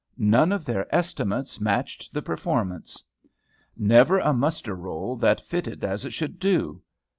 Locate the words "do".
6.39-6.81